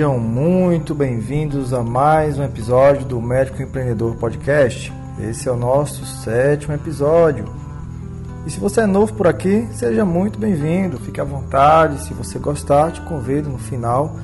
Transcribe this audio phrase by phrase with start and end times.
[0.00, 4.90] Sejam muito bem-vindos a mais um episódio do Médico Empreendedor Podcast.
[5.20, 7.44] Esse é o nosso sétimo episódio.
[8.46, 12.00] E se você é novo por aqui, seja muito bem-vindo, fique à vontade.
[12.02, 14.16] Se você gostar, te convido no final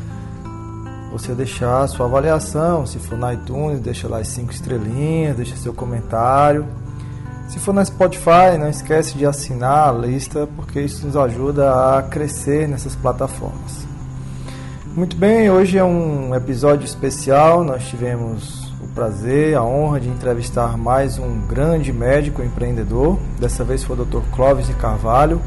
[1.13, 2.87] você deixar a sua avaliação.
[2.87, 6.67] Se for na iTunes, deixa lá as cinco estrelinhas, deixa seu comentário.
[7.51, 12.03] Se for na Spotify, não esquece de assinar a lista, porque isso nos ajuda a
[12.03, 13.86] crescer nessas plataformas.
[14.97, 17.63] Muito bem, hoje é um episódio especial.
[17.63, 23.19] Nós tivemos o prazer, a honra de entrevistar mais um grande médico empreendedor.
[23.39, 24.23] Dessa vez foi o Dr.
[24.35, 25.43] Clóvis de Carvalho,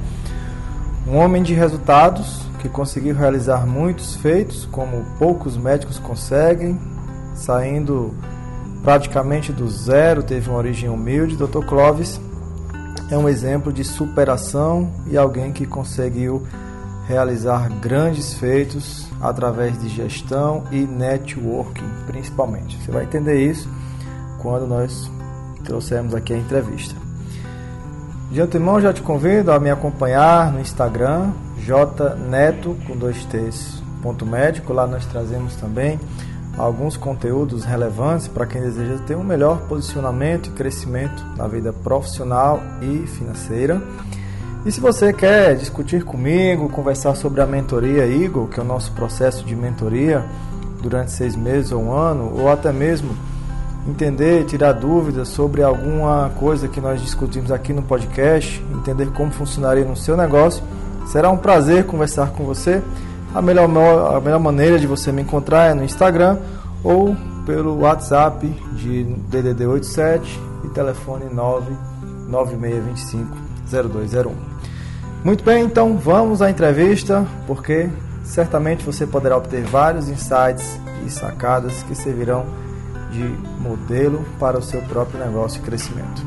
[1.07, 6.79] um homem de resultados que conseguiu realizar muitos feitos, como poucos médicos conseguem,
[7.33, 8.13] saindo
[8.83, 11.35] praticamente do zero, teve uma origem humilde.
[11.35, 11.65] Dr.
[11.65, 12.21] Clóvis
[13.09, 16.45] é um exemplo de superação e alguém que conseguiu
[17.09, 22.77] realizar grandes feitos através de gestão e networking, principalmente.
[22.77, 23.67] Você vai entender isso
[24.37, 25.11] quando nós
[25.65, 26.95] trouxermos aqui a entrevista.
[28.31, 34.23] De antemão, já te convido a me acompanhar no Instagram, jneto com dois t's, ponto
[34.23, 34.71] médico.
[34.71, 35.99] Lá nós trazemos também
[36.59, 42.61] alguns conteúdos relevantes para quem deseja ter um melhor posicionamento e crescimento na vida profissional
[42.83, 43.81] e financeira.
[44.65, 48.91] E se você quer discutir comigo, conversar sobre a mentoria Eagle, que é o nosso
[48.91, 50.25] processo de mentoria
[50.81, 53.15] durante seis meses ou um ano, ou até mesmo
[53.87, 59.85] entender, tirar dúvidas sobre alguma coisa que nós discutimos aqui no podcast, entender como funcionaria
[59.85, 60.61] no seu negócio,
[61.07, 62.83] será um prazer conversar com você.
[63.33, 63.69] A melhor,
[64.13, 66.37] a melhor maneira de você me encontrar é no Instagram
[66.83, 67.15] ou
[67.45, 74.33] pelo WhatsApp de DDD 87 e telefone 99625 0201.
[75.23, 77.89] Muito bem, então vamos à entrevista, porque
[78.23, 82.45] certamente você poderá obter vários insights e sacadas que servirão
[83.11, 83.23] de
[83.61, 86.23] modelo para o seu próprio negócio e crescimento.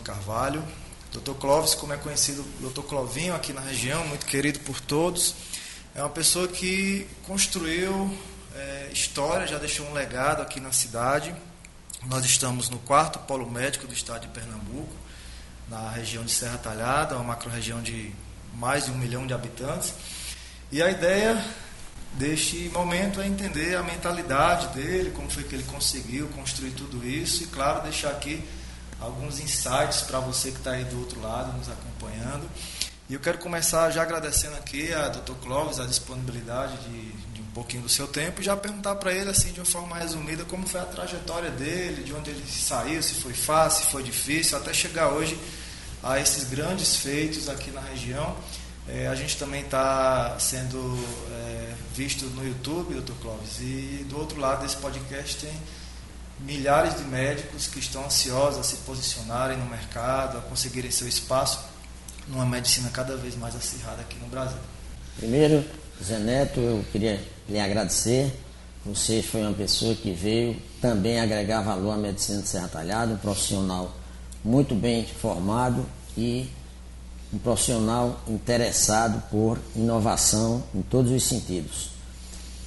[0.00, 0.62] Carvalho.
[1.12, 1.32] Dr.
[1.34, 2.82] Clóvis, como é conhecido, Dr.
[2.82, 5.34] Clovinho aqui na região, muito querido por todos.
[5.94, 8.16] É uma pessoa que construiu
[8.54, 11.34] é, história, já deixou um legado aqui na cidade.
[12.06, 14.94] Nós estamos no quarto polo médico do estado de Pernambuco,
[15.68, 18.12] na região de Serra Talhada, uma macro-região de
[18.54, 19.92] mais de um milhão de habitantes.
[20.70, 21.44] E a ideia
[22.14, 27.44] deste momento é entender a mentalidade dele, como foi que ele conseguiu construir tudo isso
[27.44, 28.42] e, claro, deixar aqui
[29.02, 32.48] alguns insights para você que está aí do outro lado nos acompanhando.
[33.08, 35.34] E eu quero começar já agradecendo aqui a Dr.
[35.42, 39.28] Clóvis a disponibilidade de, de um pouquinho do seu tempo e já perguntar para ele
[39.28, 43.14] assim de uma forma resumida como foi a trajetória dele, de onde ele saiu, se
[43.14, 45.38] foi fácil, se foi difícil, até chegar hoje
[46.02, 48.34] a esses grandes feitos aqui na região.
[48.88, 50.98] É, a gente também está sendo
[51.30, 53.12] é, visto no YouTube, Dr.
[53.20, 55.52] Clóvis, e do outro lado desse podcast tem
[56.44, 61.60] milhares de médicos que estão ansiosos a se posicionarem no mercado, a conseguirem seu espaço
[62.28, 64.58] numa medicina cada vez mais acirrada aqui no Brasil.
[65.16, 65.64] Primeiro,
[66.02, 68.32] Zé Neto, eu queria lhe agradecer.
[68.84, 73.18] Você foi uma pessoa que veio também agregar valor à medicina de Serra Talhada, um
[73.18, 73.94] profissional
[74.44, 75.86] muito bem formado
[76.16, 76.48] e
[77.32, 81.90] um profissional interessado por inovação em todos os sentidos.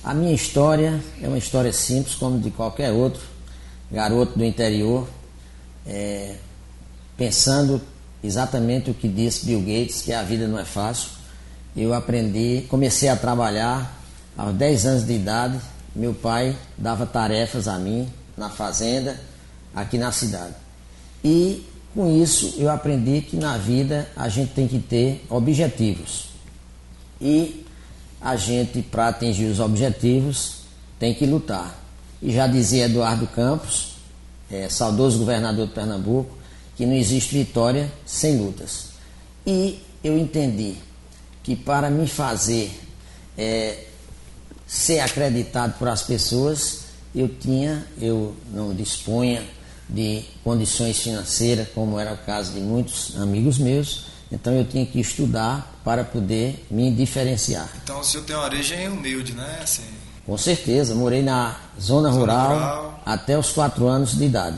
[0.03, 3.34] A minha história é uma história simples, como de qualquer outro
[3.91, 5.07] garoto do interior,
[5.85, 6.35] é,
[7.17, 7.81] pensando
[8.23, 11.09] exatamente o que disse Bill Gates, que a vida não é fácil.
[11.75, 14.01] Eu aprendi, comecei a trabalhar
[14.37, 15.59] aos 10 anos de idade.
[15.95, 18.07] Meu pai dava tarefas a mim
[18.37, 19.19] na fazenda,
[19.73, 20.55] aqui na cidade.
[21.23, 26.29] E com isso eu aprendi que na vida a gente tem que ter objetivos.
[27.21, 27.65] E
[28.21, 30.57] a gente, para atingir os objetivos,
[30.99, 31.84] tem que lutar.
[32.25, 33.97] E já dizia Eduardo Campos,
[34.49, 36.35] é, saudoso governador de Pernambuco,
[36.75, 38.87] que não existe vitória sem lutas.
[39.45, 40.73] E eu entendi
[41.43, 42.71] que para me fazer
[43.37, 43.83] é,
[44.65, 49.47] ser acreditado por as pessoas, eu tinha, eu não dispunha
[49.87, 54.99] de condições financeiras, como era o caso de muitos amigos meus, então eu tinha que
[54.99, 57.69] estudar para poder me diferenciar.
[57.83, 59.59] Então o senhor tem uma origem humilde, né?
[59.61, 60.04] Assim...
[60.25, 64.57] Com certeza, morei na zona, zona rural, rural, até os 4 anos de idade.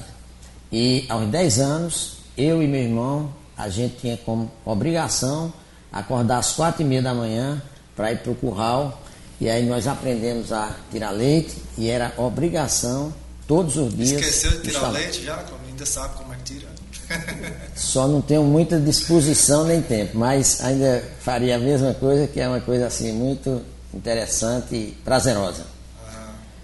[0.71, 5.51] E aos 10 anos, eu e meu irmão a gente tinha como obrigação
[5.91, 7.61] acordar às quatro e meia da manhã
[7.95, 9.01] para ir para o curral.
[9.41, 13.13] E aí nós aprendemos a tirar leite e era obrigação
[13.47, 14.11] todos os dias.
[14.11, 15.43] Esqueceu de tirar leite já?
[15.67, 16.67] Ainda sabe como é que tira?
[17.75, 22.47] Só não tenho muita disposição nem tempo, mas ainda faria a mesma coisa, que é
[22.47, 23.61] uma coisa assim muito
[23.93, 25.65] interessante e prazerosa.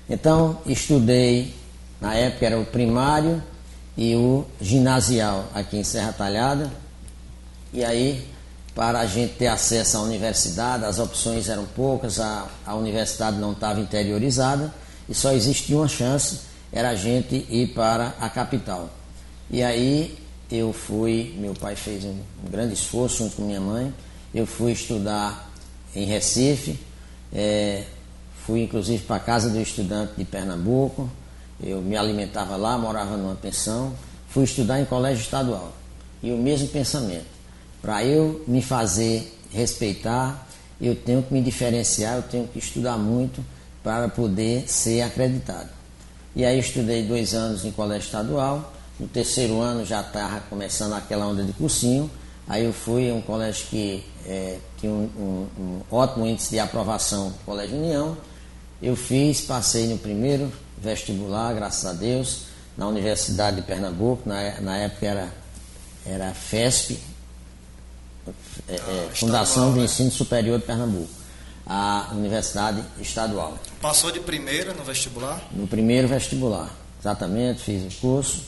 [0.09, 1.53] Então, estudei,
[1.99, 3.41] na época era o primário
[3.97, 6.69] e o ginasial aqui em Serra Talhada.
[7.71, 8.27] E aí,
[8.75, 13.53] para a gente ter acesso à universidade, as opções eram poucas, a, a universidade não
[13.53, 14.73] estava interiorizada
[15.07, 16.41] e só existia uma chance,
[16.71, 18.89] era a gente ir para a capital.
[19.49, 20.17] E aí
[20.51, 22.15] eu fui, meu pai fez um,
[22.45, 23.93] um grande esforço junto com minha mãe,
[24.33, 25.51] eu fui estudar
[25.95, 26.79] em Recife,
[27.33, 27.83] é,
[28.45, 31.09] fui inclusive para a casa do estudante de Pernambuco,
[31.61, 33.93] eu me alimentava lá, morava numa pensão,
[34.29, 35.71] fui estudar em colégio estadual.
[36.21, 37.25] E o mesmo pensamento.
[37.81, 40.47] Para eu me fazer respeitar,
[40.79, 43.43] eu tenho que me diferenciar, eu tenho que estudar muito
[43.83, 45.69] para poder ser acreditado.
[46.35, 51.27] E aí estudei dois anos em colégio estadual, no terceiro ano já estava começando aquela
[51.27, 52.09] onda de cursinho.
[52.47, 56.59] Aí eu fui a um colégio que é, tinha um, um, um, ótimo índice de
[56.59, 58.17] aprovação, Colégio União.
[58.81, 62.45] Eu fiz, passei no primeiro vestibular, graças a Deus,
[62.77, 65.33] na Universidade de Pernambuco, na, na época era,
[66.05, 66.99] era FESP,
[68.67, 69.85] é, é, ah, Fundação do né?
[69.85, 71.09] Ensino Superior de Pernambuco,
[71.65, 73.57] a Universidade Estadual.
[73.81, 75.41] Passou de primeira no vestibular?
[75.51, 78.43] No primeiro vestibular, exatamente, fiz o curso.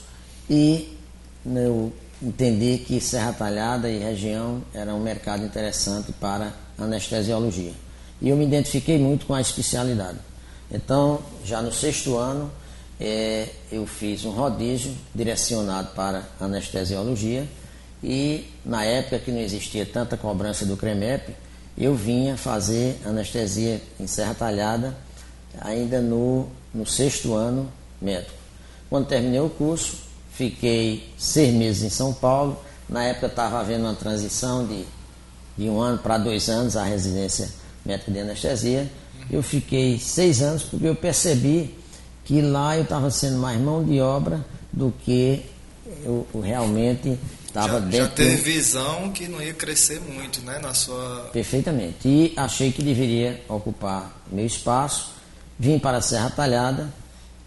[0.49, 0.97] E
[1.45, 7.73] eu entendi que Serra Talhada e região era um mercado interessante para anestesiologia.
[8.21, 10.17] E eu me identifiquei muito com a especialidade.
[10.71, 12.51] Então, já no sexto ano,
[12.99, 17.45] é, eu fiz um rodízio direcionado para anestesiologia
[18.03, 21.35] e na época que não existia tanta cobrança do CREMEP,
[21.77, 24.95] eu vinha fazer anestesia em Serra Talhada
[25.59, 27.71] ainda no, no sexto ano
[28.01, 28.33] médico.
[28.89, 30.04] Quando terminei o curso,
[30.35, 32.59] Fiquei seis meses em São Paulo.
[32.89, 34.85] Na época estava havendo uma transição de,
[35.57, 37.49] de um ano para dois anos a residência
[37.85, 38.91] médica de anestesia.
[39.31, 41.73] Eu fiquei seis anos porque eu percebi
[42.25, 45.45] que lá eu estava sendo mais mão de obra do que
[46.03, 47.17] eu, eu realmente
[47.47, 47.97] estava dentro.
[47.97, 51.29] Já teve visão que não ia crescer muito, né, na sua.
[51.31, 52.07] Perfeitamente.
[52.07, 55.13] E achei que deveria ocupar meu espaço.
[55.57, 56.93] Vim para a Serra Talhada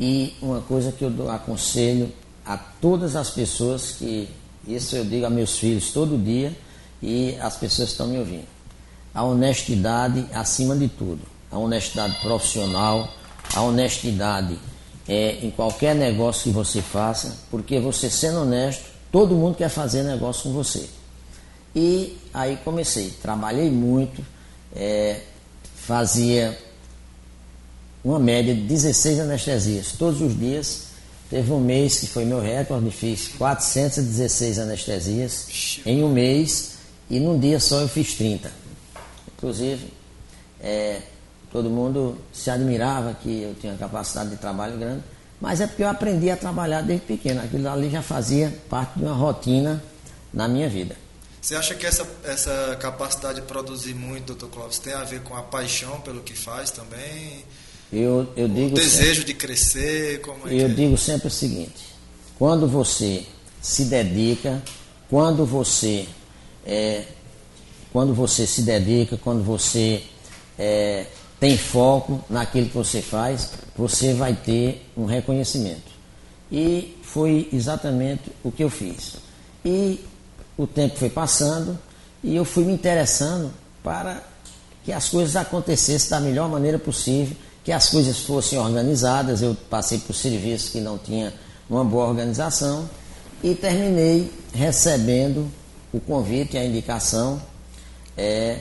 [0.00, 2.10] e uma coisa que eu aconselho
[2.48, 4.26] a todas as pessoas que,
[4.66, 6.56] isso eu digo a meus filhos todo dia
[7.02, 8.46] e as pessoas estão me ouvindo.
[9.14, 11.20] A honestidade acima de tudo.
[11.50, 13.06] A honestidade profissional,
[13.54, 14.58] a honestidade
[15.06, 20.02] é, em qualquer negócio que você faça, porque você sendo honesto, todo mundo quer fazer
[20.02, 20.88] negócio com você.
[21.76, 24.24] E aí comecei, trabalhei muito,
[24.74, 25.20] é,
[25.74, 26.58] fazia
[28.02, 30.87] uma média de 16 anestesias todos os dias
[31.30, 36.78] Teve um mês que foi meu recorde, fiz 416 anestesias em um mês
[37.10, 38.50] e num dia só eu fiz 30.
[39.36, 39.92] Inclusive,
[40.60, 41.02] é,
[41.52, 45.04] todo mundo se admirava que eu tinha capacidade de trabalho grande,
[45.38, 47.42] mas é porque eu aprendi a trabalhar desde pequeno.
[47.42, 49.82] Aquilo ali já fazia parte de uma rotina
[50.32, 50.96] na minha vida.
[51.40, 55.36] Você acha que essa, essa capacidade de produzir muito, doutor Clóvis, tem a ver com
[55.36, 57.44] a paixão pelo que faz também?
[57.92, 60.68] Eu, eu digo o desejo sempre, de crescer, como é Eu é?
[60.68, 61.94] digo sempre o seguinte:
[62.38, 63.24] quando você
[63.62, 64.62] se dedica,
[65.08, 66.06] quando você
[66.66, 67.04] é,
[67.92, 70.02] quando você se dedica, quando você
[70.58, 71.06] é,
[71.40, 75.98] tem foco naquilo que você faz, você vai ter um reconhecimento.
[76.52, 79.16] E foi exatamente o que eu fiz.
[79.64, 80.04] E
[80.56, 81.78] o tempo foi passando
[82.22, 83.50] e eu fui me interessando
[83.82, 84.22] para
[84.84, 87.36] que as coisas acontecessem da melhor maneira possível
[87.68, 89.42] que as coisas fossem organizadas.
[89.42, 91.34] Eu passei por serviços que não tinha
[91.68, 92.88] uma boa organização
[93.44, 95.46] e terminei recebendo
[95.92, 97.38] o convite e a indicação,
[98.16, 98.60] é,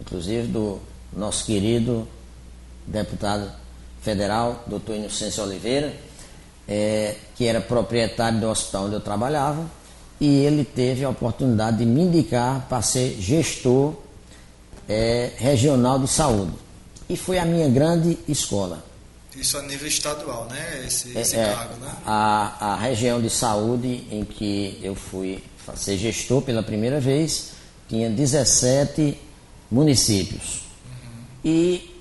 [0.00, 0.78] inclusive do
[1.14, 2.08] nosso querido
[2.86, 3.52] deputado
[4.00, 5.92] federal, doutor Inocêncio Oliveira,
[6.66, 9.66] é, que era proprietário do hospital onde eu trabalhava,
[10.18, 13.92] e ele teve a oportunidade de me indicar para ser gestor
[14.88, 16.63] é, regional de saúde
[17.14, 18.84] e foi a minha grande escola.
[19.36, 20.84] Isso a nível estadual, né?
[20.84, 21.92] Esse, é, esse é, cargo, né?
[22.04, 25.42] A, a região de saúde em que eu fui
[25.76, 27.52] ser gestor pela primeira vez
[27.88, 29.16] tinha 17
[29.70, 30.62] municípios.
[30.84, 31.24] Uhum.
[31.44, 32.00] E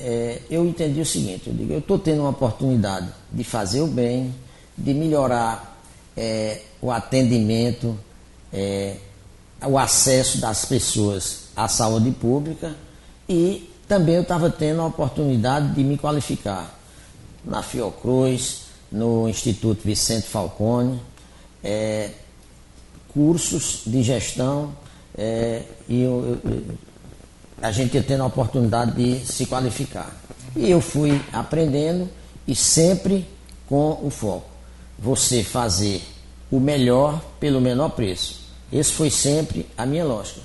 [0.00, 3.86] é, eu entendi o seguinte, eu digo, eu estou tendo uma oportunidade de fazer o
[3.86, 4.34] bem,
[4.76, 5.80] de melhorar
[6.16, 7.96] é, o atendimento,
[8.52, 8.96] é,
[9.62, 12.74] o acesso das pessoas à saúde pública
[13.28, 16.78] e também eu estava tendo a oportunidade de me qualificar
[17.44, 21.00] na Fiocruz, no Instituto Vicente Falcone,
[21.62, 22.10] é,
[23.12, 24.72] cursos de gestão
[25.16, 26.62] é, e eu, eu,
[27.60, 30.14] a gente ia tendo a oportunidade de se qualificar.
[30.54, 32.08] E eu fui aprendendo
[32.46, 33.26] e sempre
[33.68, 34.48] com o foco.
[34.98, 36.02] Você fazer
[36.50, 38.40] o melhor pelo menor preço.
[38.72, 40.40] Esse foi sempre a minha lógica.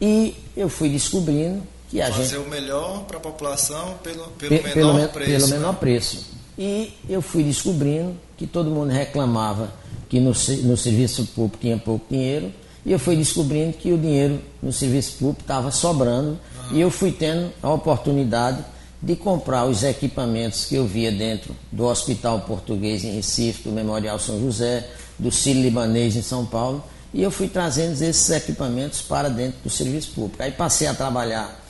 [0.00, 1.62] E eu fui descobrindo
[1.92, 2.46] que a fazer gente.
[2.46, 5.30] O melhor para a população pelo, pelo, menor pelo, preço.
[5.30, 5.56] Pelo né?
[5.58, 6.26] menor preço.
[6.58, 9.72] E eu fui descobrindo que todo mundo reclamava
[10.08, 12.52] que no, no serviço público tinha pouco dinheiro.
[12.84, 16.30] E eu fui descobrindo que o dinheiro no serviço público estava sobrando.
[16.70, 16.76] Uhum.
[16.76, 18.64] E eu fui tendo a oportunidade
[19.00, 24.18] de comprar os equipamentos que eu via dentro do Hospital Português em Recife, do Memorial
[24.18, 26.82] São José, do Círio Libanês em São Paulo,
[27.12, 30.42] e eu fui trazendo esses equipamentos para dentro do serviço público.
[30.42, 31.61] Aí passei a trabalhar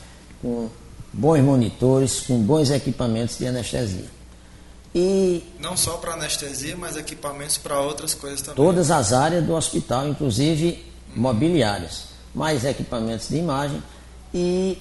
[0.42, 0.68] com
[1.12, 4.10] bons monitores, com bons equipamentos de anestesia.
[4.94, 8.56] E não só para anestesia, mas equipamentos para outras coisas também.
[8.56, 10.84] Todas as áreas do hospital, inclusive
[11.16, 13.82] mobiliárias, mais equipamentos de imagem
[14.34, 14.78] e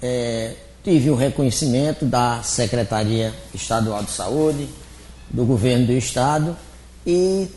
[0.00, 4.66] é, Tive o reconhecimento da Secretaria Estadual de Saúde,
[5.28, 6.56] do governo do estado
[7.06, 7.48] e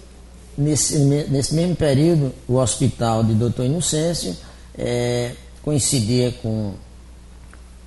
[0.57, 4.35] nesse, nesse mesmo período o hospital de Doutor Inocêncio
[4.77, 5.31] é,
[5.61, 6.73] coincidia com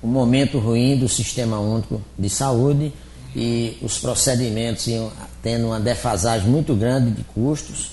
[0.01, 2.93] o momento ruim do sistema único de saúde
[3.35, 5.11] e os procedimentos iam
[5.41, 7.91] tendo uma defasagem muito grande de custos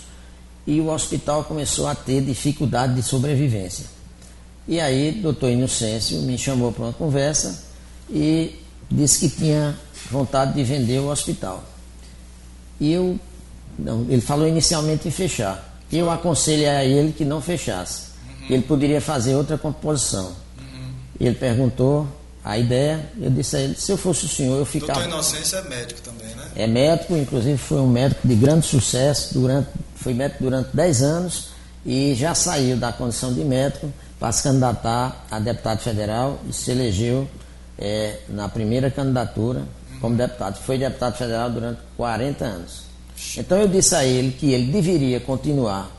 [0.67, 3.87] e o hospital começou a ter dificuldade de sobrevivência.
[4.67, 7.65] E aí, doutor Inocêncio me chamou para uma conversa
[8.09, 8.59] e
[8.91, 9.77] disse que tinha
[10.11, 11.63] vontade de vender o hospital.
[12.81, 13.19] E eu,
[13.79, 15.79] não, ele falou inicialmente em fechar.
[15.93, 18.09] Eu aconselhei a ele que não fechasse.
[18.27, 18.47] Uhum.
[18.55, 20.33] Ele poderia fazer outra composição.
[21.21, 21.27] Uhum.
[21.27, 22.07] Ele perguntou
[22.45, 25.01] a ideia, eu disse a ele, se eu fosse o senhor, eu ficava...
[25.01, 26.49] Doutor Inocêncio é médico também, né?
[26.55, 31.49] É médico, inclusive foi um médico de grande sucesso, durante, foi médico durante 10 anos
[31.87, 36.71] e já saiu da condição de médico para se candidatar a deputado federal e se
[36.71, 37.27] elegeu
[37.79, 39.63] é, na primeira candidatura
[40.01, 40.59] como deputado.
[40.59, 42.85] Foi deputado federal durante 40 anos.
[43.37, 45.91] Então eu disse a ele que ele deveria continuar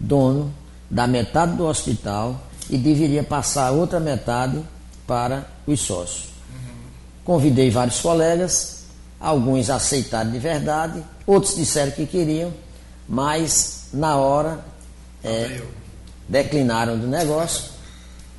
[0.00, 0.52] dono
[0.90, 4.62] da metade do hospital e deveria passar a outra metade
[5.06, 6.28] para os sócios.
[7.24, 8.84] Convidei vários colegas,
[9.20, 12.52] alguns aceitaram de verdade, outros disseram que queriam,
[13.08, 14.64] mas na hora
[15.22, 15.62] é,
[16.28, 17.64] declinaram do negócio,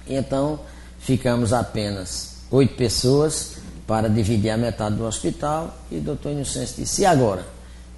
[0.08, 0.60] então
[1.00, 7.01] ficamos apenas oito pessoas para dividir a metade do hospital e o doutor Inocêncio disse,
[7.01, 7.46] e agora?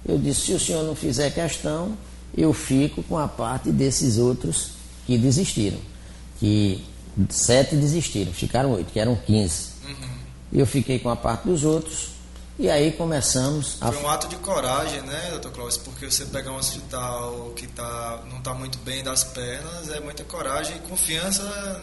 [0.04, 1.96] Eu disse, se o senhor não fizer questão,
[2.36, 4.70] eu fico com a parte desses outros
[5.06, 5.78] que desistiram.
[6.38, 6.84] Que
[7.30, 9.70] sete desistiram, ficaram oito, que eram quinze.
[9.86, 10.16] Uhum.
[10.52, 12.16] Eu fiquei com a parte dos outros
[12.58, 13.92] e aí começamos a.
[13.92, 15.76] Foi um ato de coragem, né, doutor Clóvis?
[15.76, 20.24] Porque você pegar um hospital que tá, não está muito bem das pernas é muita
[20.24, 21.82] coragem e confiança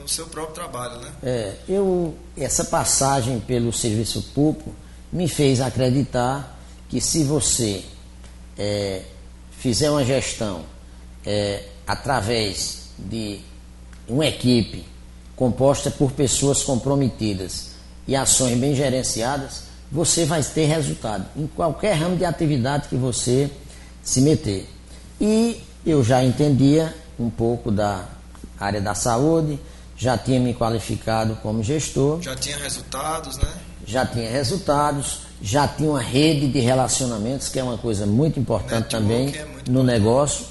[0.00, 1.12] no seu próprio trabalho, né?
[1.22, 4.72] É, eu, essa passagem pelo serviço público
[5.12, 7.84] me fez acreditar que se você
[8.56, 9.02] é,
[9.58, 10.64] fizer uma gestão
[11.26, 13.40] é, através de
[14.08, 14.84] uma equipe
[15.36, 17.70] composta por pessoas comprometidas
[18.06, 23.50] e ações bem gerenciadas, você vai ter resultado em qualquer ramo de atividade que você
[24.02, 24.68] se meter.
[25.20, 28.04] E eu já entendia um pouco da
[28.58, 29.58] área da saúde,
[29.96, 32.20] já tinha me qualificado como gestor.
[32.20, 33.48] Já tinha resultados, né?
[33.86, 38.94] Já tinha resultados, já tinha uma rede de relacionamentos, que é uma coisa muito importante
[38.94, 39.84] Network também é muito no importante.
[39.84, 40.46] negócio.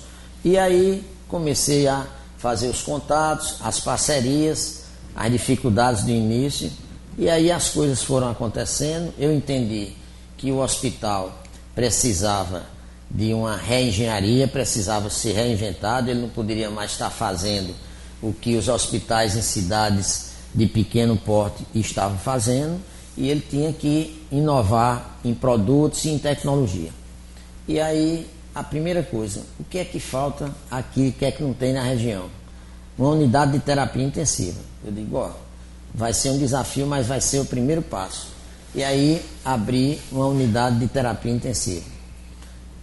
[0.46, 2.06] E aí comecei a
[2.44, 4.82] fazer os contatos, as parcerias,
[5.16, 6.70] as dificuldades do início
[7.18, 9.14] e aí as coisas foram acontecendo.
[9.18, 9.94] Eu entendi
[10.36, 11.42] que o hospital
[11.74, 12.64] precisava
[13.10, 17.74] de uma reengenharia, precisava ser reinventado, ele não poderia mais estar fazendo
[18.22, 22.78] o que os hospitais em cidades de pequeno porte estavam fazendo,
[23.16, 26.90] e ele tinha que inovar em produtos e em tecnologia.
[27.68, 31.42] E aí, a primeira coisa, o que é que falta aqui, o que é que
[31.42, 32.30] não tem na região?
[32.98, 34.60] Uma unidade de terapia intensiva.
[34.86, 35.32] Eu digo, ó,
[35.94, 38.28] Vai ser um desafio, mas vai ser o primeiro passo.
[38.74, 41.86] E aí abrir uma unidade de terapia intensiva.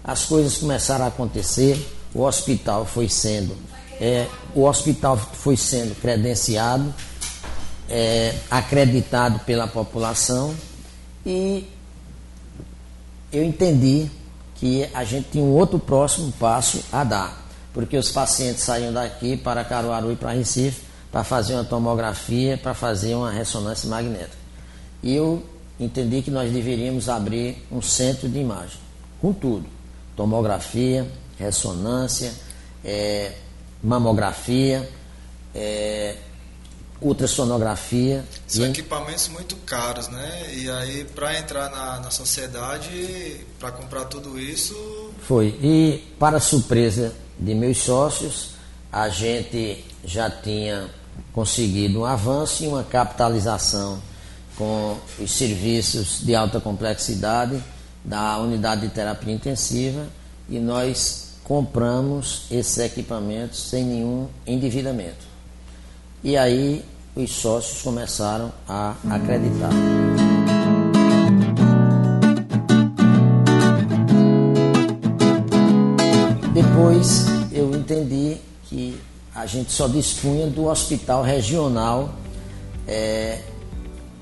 [0.05, 1.77] As coisas começaram a acontecer,
[2.15, 3.57] o hospital foi sendo,
[4.01, 6.95] é, o hospital foi sendo credenciado,
[7.89, 10.55] é, acreditado pela população
[11.27, 11.69] e
[13.33, 14.09] eu entendi
[14.61, 17.41] que a gente tinha um outro próximo passo a dar.
[17.73, 22.75] porque os pacientes saíam daqui para Caruaru e para Recife para fazer uma tomografia, para
[22.75, 24.37] fazer uma ressonância magnética.
[25.03, 25.43] E eu
[25.79, 28.79] entendi que nós deveríamos abrir um centro de imagem,
[29.21, 29.67] com tudo:
[30.17, 31.07] tomografia,
[31.39, 32.33] ressonância,
[32.85, 33.33] é,
[33.83, 34.89] mamografia,
[35.55, 36.17] é,
[37.01, 38.25] ultrassonografia.
[38.47, 38.71] São e...
[38.71, 40.51] equipamentos muito caros, né?
[40.53, 44.75] E aí, para entrar na, na sociedade, para comprar tudo isso.
[45.23, 45.59] Foi.
[45.63, 48.51] E, para surpresa de meus sócios,
[48.93, 50.89] a gente já tinha
[51.33, 54.01] conseguido um avanço e uma capitalização
[54.57, 57.63] com os serviços de alta complexidade
[58.05, 60.07] da unidade de terapia intensiva
[60.49, 65.31] e nós compramos esses equipamentos sem nenhum endividamento.
[66.23, 69.71] E aí os sócios começaram a acreditar.
[76.53, 79.01] Depois eu entendi que
[79.35, 82.11] a gente só dispunha do hospital regional
[82.87, 83.41] é,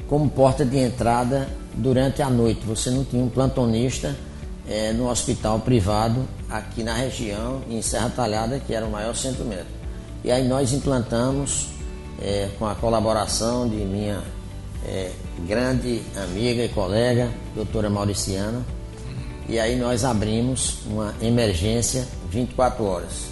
[0.08, 2.60] como porta de entrada durante a noite.
[2.66, 4.14] Você não tinha um plantonista
[4.68, 9.44] é, no hospital privado aqui na região, em Serra Talhada, que era o maior centro
[9.44, 9.70] médico.
[10.22, 11.68] E aí nós implantamos
[12.20, 14.22] é, com a colaboração de minha
[14.84, 15.10] é,
[15.46, 18.64] grande amiga e colega, doutora Mauriciana.
[19.48, 23.28] E aí nós abrimos uma emergência 24 horas.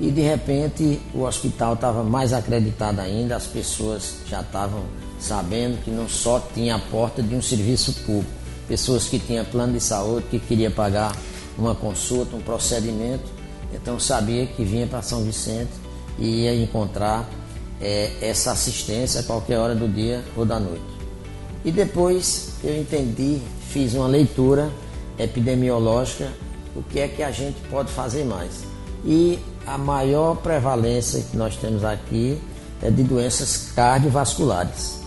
[0.00, 4.82] E de repente o hospital estava mais acreditado ainda, as pessoas já estavam
[5.20, 8.30] sabendo que não só tinha a porta de um serviço público,
[8.68, 11.16] pessoas que tinham plano de saúde, que queria pagar
[11.56, 13.24] uma consulta, um procedimento,
[13.72, 15.70] então sabia que vinha para São Vicente
[16.18, 17.28] e ia encontrar
[17.80, 20.82] é, essa assistência a qualquer hora do dia ou da noite.
[21.64, 24.70] E depois eu entendi, fiz uma leitura
[25.18, 26.30] epidemiológica,
[26.76, 28.64] o que é que a gente pode fazer mais.
[29.04, 32.38] E a maior prevalência que nós temos aqui
[32.82, 35.00] é de doenças cardiovasculares.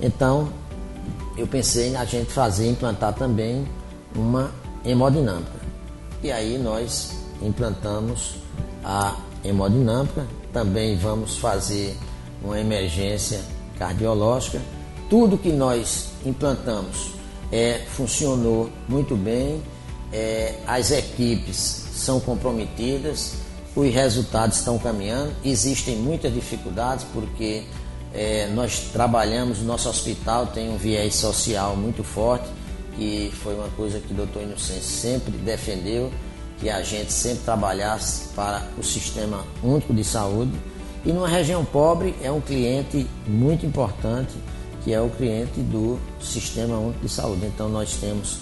[0.00, 0.48] Então,
[1.36, 3.66] eu pensei na gente fazer, implantar também
[4.14, 4.50] uma
[4.84, 5.60] hemodinâmica.
[6.22, 8.34] E aí nós implantamos
[8.84, 11.96] a hemodinâmica, também vamos fazer
[12.42, 13.40] uma emergência
[13.78, 14.60] cardiológica.
[15.08, 17.12] Tudo que nós implantamos
[17.50, 19.62] é, funcionou muito bem,
[20.12, 23.34] é, as equipes são comprometidas,
[23.74, 25.32] os resultados estão caminhando.
[25.44, 27.64] Existem muitas dificuldades porque
[28.12, 32.48] é, nós trabalhamos, nosso hospital tem um viés social muito forte,
[32.96, 36.10] que foi uma coisa que o doutor Inocêncio sempre defendeu,
[36.58, 40.52] que a gente sempre trabalhasse para o sistema único de saúde
[41.04, 44.34] e numa região pobre é um cliente muito importante,
[44.84, 47.46] que é o cliente do Sistema Único de Saúde.
[47.46, 48.38] Então nós temos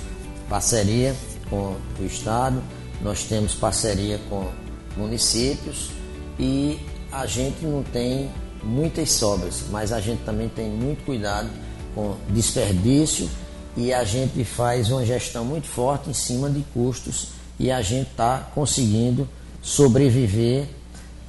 [0.48, 1.14] parceria
[1.48, 2.62] com o Estado,
[3.02, 4.48] nós temos parceria com
[4.96, 5.90] municípios
[6.38, 6.78] e
[7.12, 8.30] a gente não tem
[8.62, 11.48] muitas sobras, mas a gente também tem muito cuidado
[11.94, 13.28] com desperdício
[13.76, 18.10] e a gente faz uma gestão muito forte em cima de custos e a gente
[18.10, 19.28] está conseguindo
[19.62, 20.66] sobreviver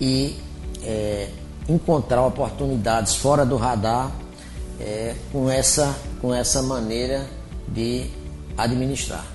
[0.02, 0.36] e
[0.84, 1.30] é,
[1.68, 4.12] encontrar oportunidades fora do radar
[4.80, 7.30] é, com, essa, com essa maneira
[7.68, 8.10] de
[8.58, 9.26] administrar.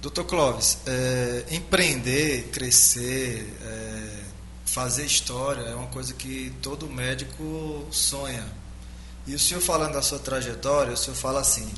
[0.00, 4.22] Doutor Clóvis, é, empreender, crescer, é,
[4.64, 8.44] fazer história é uma coisa que todo médico sonha.
[9.26, 11.70] E o senhor falando da sua trajetória, o senhor fala assim: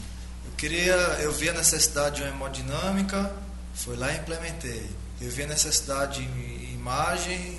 [0.46, 3.30] eu queria, eu vi a necessidade de uma hemodinâmica,
[3.74, 4.88] fui lá e implementei.
[5.20, 7.53] Eu vi a necessidade de imagem,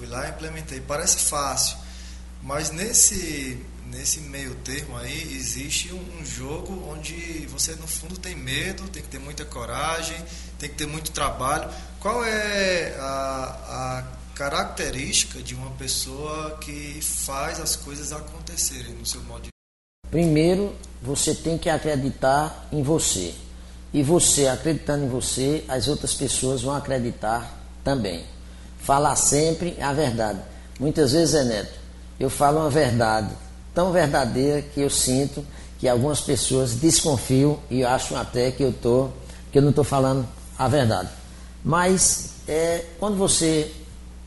[0.00, 0.80] Fui lá e implementei.
[0.80, 1.76] Parece fácil,
[2.42, 8.34] mas nesse, nesse meio termo aí existe um, um jogo onde você no fundo tem
[8.34, 10.16] medo, tem que ter muita coragem,
[10.58, 11.70] tem que ter muito trabalho.
[12.00, 19.20] Qual é a, a característica de uma pessoa que faz as coisas acontecerem no seu
[19.24, 19.48] modo de
[20.10, 23.34] Primeiro, você tem que acreditar em você.
[23.92, 28.24] E você acreditando em você, as outras pessoas vão acreditar também
[28.82, 30.40] falar sempre a verdade.
[30.78, 31.78] Muitas vezes, é Neto,
[32.18, 33.30] eu falo uma verdade
[33.74, 35.44] tão verdadeira que eu sinto
[35.78, 39.08] que algumas pessoas desconfiam e acham até que eu tô,
[39.50, 40.26] que eu não estou falando
[40.58, 41.08] a verdade.
[41.64, 43.72] Mas é, quando você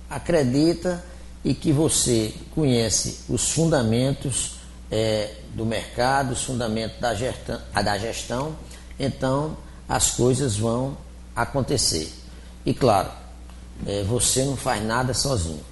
[0.09, 1.03] acredita
[1.43, 4.55] e que você conhece os fundamentos
[4.89, 8.55] é, do mercado, os fundamentos da gestão, da gestão,
[8.99, 10.97] então as coisas vão
[11.35, 12.11] acontecer.
[12.65, 13.11] E claro,
[13.85, 15.63] é, você não faz nada sozinho.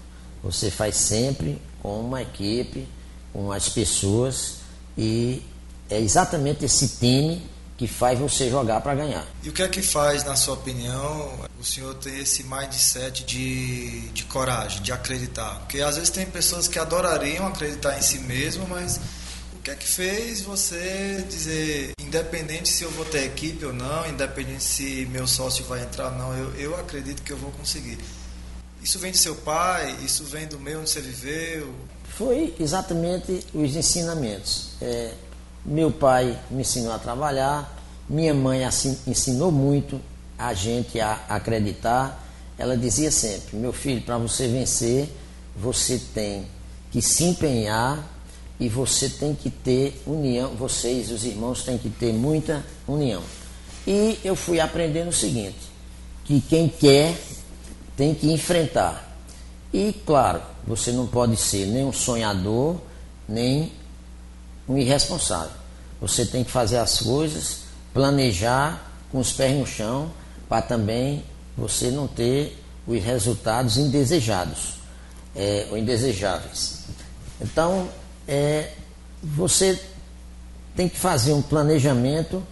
[0.44, 2.88] Você faz sempre com uma equipe,
[3.32, 4.56] com as pessoas
[4.98, 5.42] e
[5.90, 7.42] é exatamente esse time
[7.78, 9.26] que faz você jogar para ganhar.
[9.42, 14.02] E o que é que faz, na sua opinião, o senhor ter esse mindset de,
[14.10, 15.56] de coragem, de acreditar?
[15.62, 19.00] Porque às vezes tem pessoas que adorariam acreditar em si mesmo, mas
[19.62, 24.10] o que é que fez você dizer, independente se eu vou ter equipe ou não,
[24.10, 28.00] independente se meu sócio vai entrar ou não, eu, eu acredito que eu vou conseguir.
[28.82, 29.96] Isso vem de seu pai?
[30.04, 31.76] Isso vem do meio onde você viveu?
[32.06, 34.70] Foi exatamente os ensinamentos.
[34.82, 35.14] É,
[35.64, 40.02] meu pai me ensinou a trabalhar, minha mãe assim, ensinou muito
[40.40, 42.28] a gente a acreditar.
[42.58, 45.08] Ela dizia sempre: meu filho, para você vencer,
[45.56, 46.48] você tem
[46.92, 48.10] que se empenhar
[48.62, 50.52] e você tem que ter união.
[50.52, 53.24] Vocês, os irmãos, têm que ter muita união.
[53.88, 55.58] E eu fui aprendendo o seguinte:
[56.24, 57.20] que quem quer
[57.98, 59.18] tem que enfrentar.
[59.74, 62.80] E claro, você não pode ser nem um sonhador,
[63.28, 63.72] nem
[64.70, 65.56] um irresponsável.
[66.00, 70.12] Você tem que fazer as coisas, planejar com os pés no chão,
[70.48, 71.24] para também
[71.58, 74.76] você não ter os resultados indesejados
[75.36, 76.82] é, ou indesejáveis.
[77.42, 77.90] Então,
[78.28, 78.72] é,
[79.22, 79.80] você
[80.76, 82.44] tem que fazer um planejamento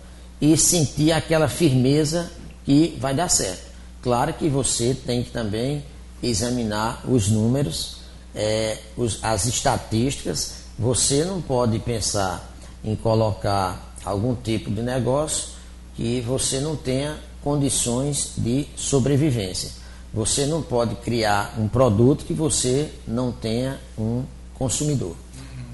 [0.42, 2.32] e sentir aquela firmeza
[2.66, 3.70] que vai dar certo.
[4.02, 5.84] Claro que você tem que também
[6.22, 7.98] examinar os números,
[8.34, 10.54] é, os, as estatísticas.
[10.78, 12.54] Você não pode pensar
[12.84, 15.50] em colocar algum tipo de negócio
[15.96, 19.72] que você não tenha condições de sobrevivência.
[20.14, 24.24] Você não pode criar um produto que você não tenha um
[24.56, 25.16] consumidor.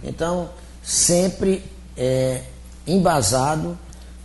[0.05, 0.49] Então,
[0.83, 1.63] sempre
[1.97, 2.43] é
[2.85, 3.77] embasado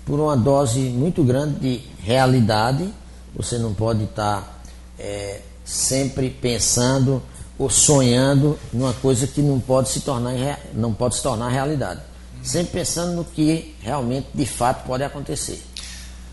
[0.05, 2.93] por uma dose muito grande de realidade.
[3.35, 4.63] Você não pode estar
[4.99, 7.23] é, sempre pensando
[7.59, 10.35] ou sonhando numa coisa que não pode se tornar,
[10.75, 12.01] não pode se tornar realidade
[12.43, 15.63] sempre pensando no que realmente, de fato, pode acontecer.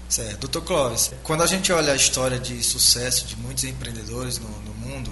[0.09, 0.39] Certo.
[0.41, 4.73] Doutor Clóvis, quando a gente olha a história de sucesso de muitos empreendedores no, no
[4.73, 5.11] mundo,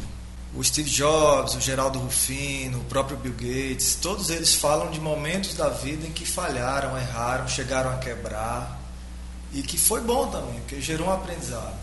[0.55, 5.53] o Steve Jobs, o Geraldo Rufino, o próprio Bill Gates, todos eles falam de momentos
[5.53, 8.79] da vida em que falharam, erraram, chegaram a quebrar
[9.53, 11.75] e que foi bom também, porque gerou um aprendizado.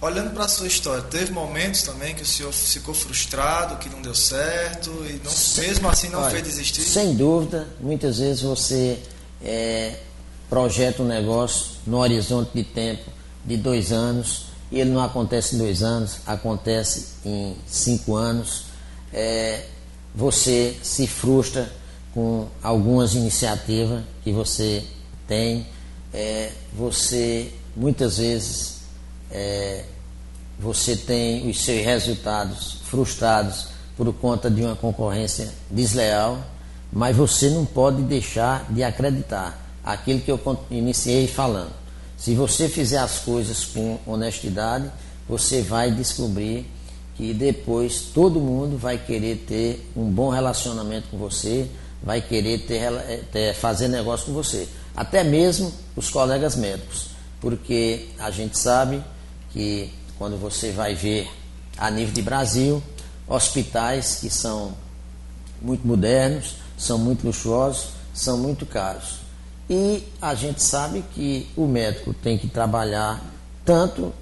[0.00, 4.00] Olhando para a sua história, teve momentos também que o senhor ficou frustrado, que não
[4.00, 6.82] deu certo e não, mesmo assim não Olha, fez desistir?
[6.82, 8.98] Sem dúvida, muitas vezes você
[9.42, 9.98] é,
[10.48, 13.10] projeta um negócio no horizonte de tempo
[13.44, 18.64] de dois anos e ele não acontece em dois anos, acontece em cinco anos.
[19.12, 19.64] É,
[20.14, 21.70] você se frustra
[22.12, 24.84] com algumas iniciativas que você
[25.26, 25.66] tem,
[26.12, 28.78] é, você muitas vezes
[29.30, 29.84] é,
[30.58, 36.38] você tem os seus resultados frustrados por conta de uma concorrência desleal,
[36.92, 41.72] mas você não pode deixar de acreditar aquilo que eu iniciei falando.
[42.18, 44.90] Se você fizer as coisas com honestidade,
[45.28, 46.66] você vai descobrir
[47.16, 51.70] que depois todo mundo vai querer ter um bom relacionamento com você,
[52.02, 54.68] vai querer ter, ter, fazer negócio com você.
[54.96, 59.02] Até mesmo os colegas médicos, porque a gente sabe
[59.52, 61.30] que quando você vai ver
[61.76, 62.82] a nível de Brasil,
[63.28, 64.76] hospitais que são
[65.62, 69.27] muito modernos, são muito luxuosos, são muito caros.
[69.68, 73.22] E a gente sabe que o médico tem que trabalhar
[73.64, 74.12] tanto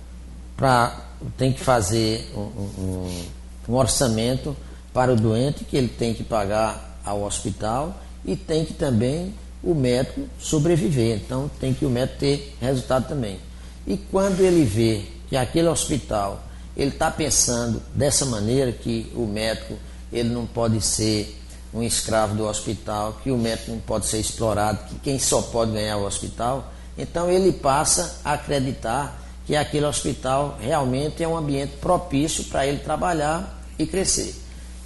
[0.56, 1.04] para.
[1.36, 3.24] tem que fazer um, um,
[3.68, 4.56] um orçamento
[4.92, 9.32] para o doente que ele tem que pagar ao hospital e tem que também
[9.62, 11.20] o médico sobreviver.
[11.24, 13.38] Então tem que o médico ter resultado também.
[13.86, 16.42] E quando ele vê que aquele hospital
[16.76, 19.74] ele está pensando dessa maneira que o médico
[20.12, 21.40] ele não pode ser
[21.72, 25.72] um escravo do hospital, que o médico não pode ser explorado, que quem só pode
[25.72, 31.76] ganhar o hospital, então ele passa a acreditar que aquele hospital realmente é um ambiente
[31.76, 34.34] propício para ele trabalhar e crescer.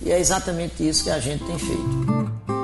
[0.02, 2.59] E é exatamente isso que a gente tem feito.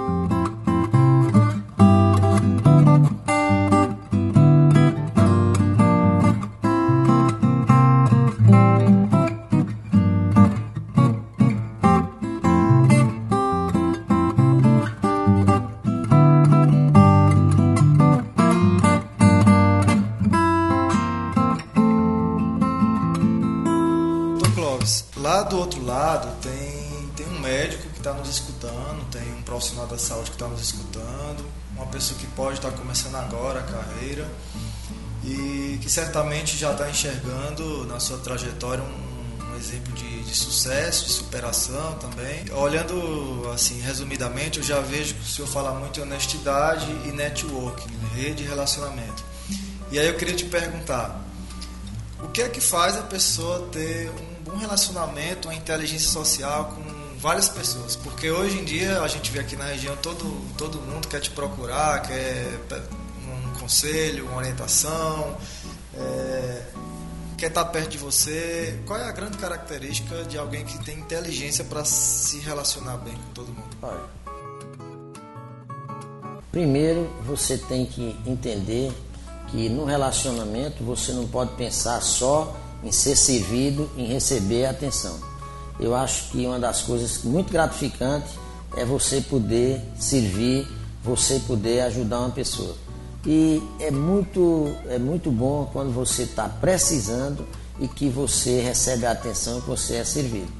[31.97, 34.29] Pessoa que pode estar começando agora a carreira
[35.25, 41.07] e que certamente já está enxergando na sua trajetória um, um exemplo de, de, sucesso,
[41.07, 42.45] de superação também.
[42.53, 47.89] Olhando assim, resumidamente, eu já vejo que o senhor fala muito em honestidade e networking,
[48.15, 49.25] rede e relacionamento.
[49.91, 51.19] E aí eu queria te perguntar,
[52.23, 56.86] o que é que faz a pessoa ter um bom relacionamento, uma inteligência social com
[57.19, 57.97] várias pessoas?
[57.97, 60.25] Porque hoje em dia a gente vê aqui na região todo,
[60.57, 62.59] todo mundo quer te procurar, quer
[63.29, 65.37] um conselho, uma orientação,
[65.95, 66.63] é,
[67.37, 68.79] quer estar perto de você.
[68.87, 73.33] Qual é a grande característica de alguém que tem inteligência para se relacionar bem com
[73.33, 73.77] todo mundo?
[73.83, 74.01] Olha,
[76.51, 78.93] primeiro você tem que entender
[79.49, 85.36] que no relacionamento você não pode pensar só em ser servido, em receber atenção.
[85.79, 88.33] Eu acho que uma das coisas muito gratificantes
[88.77, 90.67] é você poder servir,
[91.03, 92.75] você poder ajudar uma pessoa.
[93.25, 97.47] E é muito, é muito bom quando você está precisando
[97.81, 100.51] e que você recebe a atenção que você é servido.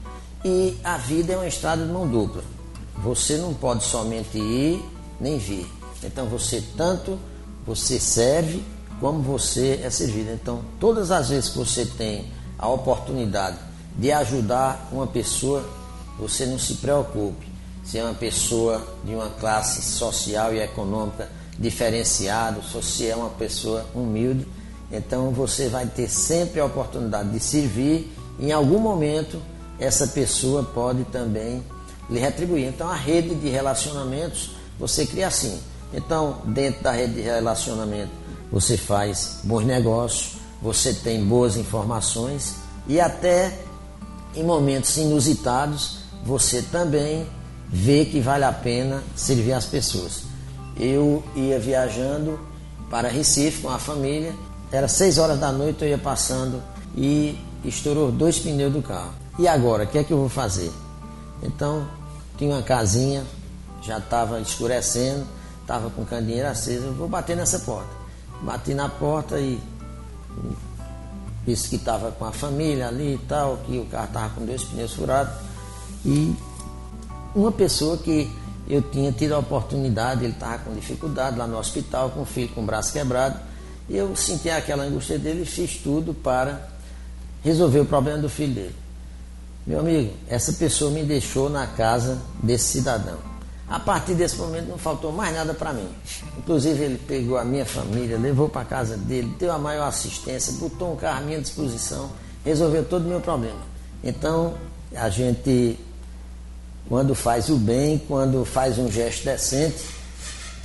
[0.45, 2.43] E a vida é uma estrada de mão dupla.
[3.03, 4.85] Você não pode somente ir
[5.21, 5.67] nem vir.
[6.03, 7.19] Então você tanto
[7.67, 8.63] você serve
[9.01, 10.31] como você é servido.
[10.33, 13.59] Então, todas as vezes que você tem a oportunidade
[13.97, 15.65] de ajudar uma pessoa,
[16.19, 17.57] você não se preocupe
[17.87, 23.87] se é uma pessoa de uma classe social e econômica diferenciada, se é uma pessoa
[23.95, 24.47] humilde,
[24.91, 28.13] então você vai ter sempre a oportunidade de servir.
[28.41, 29.41] Em algum momento,
[29.79, 31.63] essa pessoa pode também
[32.11, 32.67] lhe retribuir.
[32.67, 35.59] Então, a rede de relacionamentos você cria assim.
[35.95, 38.11] Então, dentro da rede de relacionamento,
[38.51, 42.57] você faz bons negócios, você tem boas informações
[42.89, 43.57] e até
[44.37, 47.27] em momentos inusitados você também
[47.69, 50.23] vê que vale a pena servir as pessoas.
[50.79, 52.39] Eu ia viajando
[52.91, 54.35] para Recife com a família,
[54.71, 56.63] era seis horas da noite, eu ia passando
[56.95, 59.13] e estourou dois pneus do carro.
[59.39, 60.71] E agora, o que é que eu vou fazer?
[61.43, 61.87] Então,
[62.37, 63.25] tinha uma casinha,
[63.83, 65.27] já estava escurecendo,
[65.61, 67.91] estava com candeeiro aceso, eu vou bater nessa porta.
[68.43, 69.59] Bati na porta e
[71.47, 74.65] disse que estava com a família ali e tal, que o carro estava com dois
[74.65, 75.33] pneus furados.
[76.05, 76.35] E
[77.35, 78.31] uma pessoa que
[78.69, 82.49] eu tinha tido a oportunidade, ele estava com dificuldade lá no hospital, com o filho
[82.49, 83.39] com o braço quebrado.
[83.89, 86.69] E eu senti aquela angústia dele e fiz tudo para
[87.45, 88.75] resolver o problema do filho dele.
[89.65, 93.36] Meu amigo, essa pessoa me deixou na casa desse cidadão.
[93.69, 95.89] A partir desse momento não faltou mais nada para mim.
[96.39, 100.93] Inclusive ele pegou a minha família, levou para casa dele, deu a maior assistência, botou
[100.93, 102.11] um carro à minha disposição,
[102.45, 103.61] resolveu todo o meu problema.
[104.05, 104.55] Então
[104.95, 105.79] a gente,
[106.89, 109.85] quando faz o bem, quando faz um gesto decente,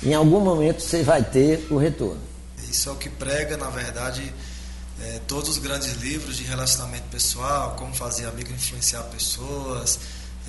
[0.04, 2.20] em algum momento você vai ter o retorno.
[2.70, 4.32] Isso é o que prega, na verdade,
[5.02, 9.98] é, todos os grandes livros de relacionamento pessoal, como fazer amigo influenciar pessoas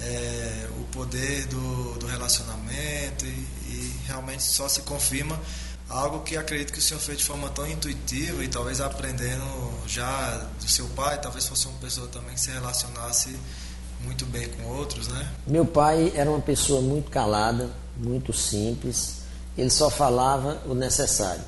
[0.03, 5.39] é, o poder do, do relacionamento e, e, realmente só se confirma
[5.89, 9.43] algo que acredito que o senhor fez de forma tão intuitiva e talvez aprendendo
[9.87, 13.37] já do seu pai, talvez fosse uma pessoa também que se relacionasse
[14.01, 15.31] muito bem com outros, né?
[15.47, 19.21] Meu pai era uma pessoa muito calada, muito simples,
[19.57, 21.43] ele só falava o necessário,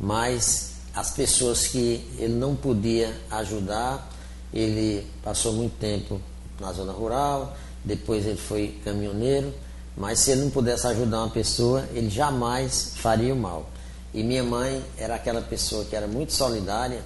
[0.00, 4.10] mas as pessoas que ele não podia ajudar,
[4.52, 6.20] ele passou muito tempo
[6.60, 9.52] na zona rural, depois ele foi caminhoneiro,
[9.96, 13.68] mas se ele não pudesse ajudar uma pessoa, ele jamais faria o mal.
[14.14, 17.00] E minha mãe era aquela pessoa que era muito solidária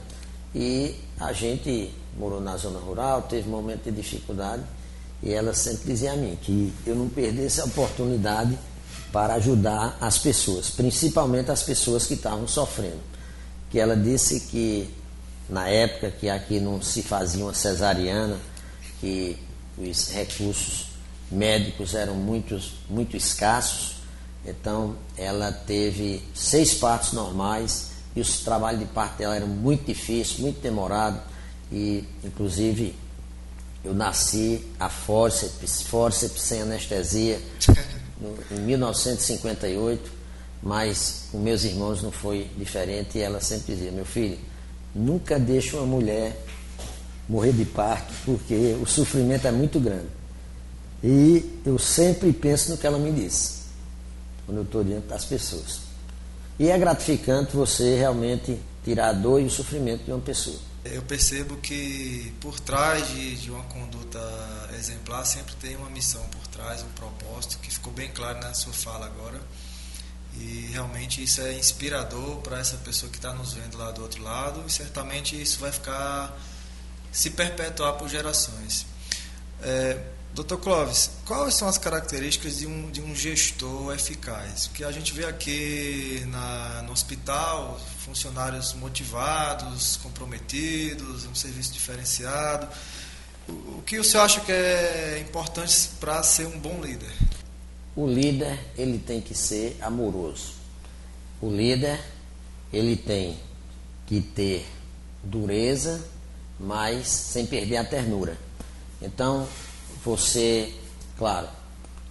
[0.55, 4.63] e a gente morou na zona rural, teve momentos de dificuldade
[5.23, 8.59] e ela sempre dizia a mim que eu não perdesse a oportunidade
[9.13, 13.01] para ajudar as pessoas, principalmente as pessoas que estavam sofrendo.
[13.71, 14.91] Que ela disse que
[15.49, 18.37] na época que aqui não se fazia uma cesariana,
[19.01, 19.39] que
[19.79, 20.87] os recursos
[21.31, 23.97] médicos eram muito, muito escassos,
[24.45, 30.39] então ela teve seis partos normais e os trabalhos de parto dela eram muito difíceis,
[30.39, 31.21] muito demorados
[31.71, 32.95] e inclusive
[33.85, 37.41] eu nasci a fórceps, fórceps sem anestesia
[38.21, 40.11] no, em 1958,
[40.63, 44.39] mas com meus irmãos não foi diferente e ela sempre dizia, meu filho,
[44.95, 46.46] nunca deixe uma mulher
[47.29, 50.09] morrer de parto, porque o sofrimento é muito grande.
[51.03, 53.63] E eu sempre penso no que ela me disse,
[54.45, 55.81] quando eu estou diante das pessoas.
[56.59, 60.59] E é gratificante você realmente tirar a dor e o sofrimento de uma pessoa.
[60.85, 64.21] Eu percebo que por trás de, de uma conduta
[64.79, 68.73] exemplar sempre tem uma missão por trás, um propósito, que ficou bem claro na sua
[68.73, 69.41] fala agora.
[70.39, 74.23] E realmente isso é inspirador para essa pessoa que está nos vendo lá do outro
[74.23, 76.39] lado, e certamente isso vai ficar
[77.17, 78.85] se perpetuar por gerações.
[79.63, 79.99] É,
[80.35, 84.67] Doutor Clóvis, quais são as características de um, de um gestor eficaz?
[84.67, 92.69] Porque a gente vê aqui na, no hospital funcionários motivados, comprometidos, um serviço diferenciado.
[93.49, 97.15] O, o que o senhor acha que é importante para ser um bom líder?
[97.97, 100.53] O líder ele tem que ser amoroso.
[101.41, 101.99] O líder
[102.71, 103.41] ele tem
[104.05, 104.67] que ter
[105.25, 106.05] dureza,
[106.59, 108.37] mas sem perder a ternura.
[109.01, 109.47] Então,
[110.05, 110.73] você,
[111.19, 111.49] claro,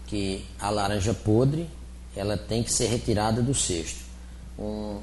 [0.07, 1.69] que a laranja podre,
[2.15, 3.99] ela tem que ser retirada do cesto.
[4.57, 5.01] Um,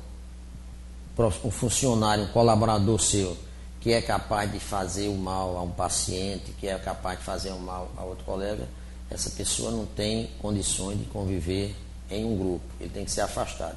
[1.45, 3.37] um funcionário, um colaborador seu,
[3.81, 7.51] que é capaz de fazer o mal a um paciente, que é capaz de fazer
[7.51, 8.67] o mal a outro colega,
[9.11, 11.75] essa pessoa não tem condições de conviver
[12.11, 13.77] em um grupo, ele tem que ser afastado.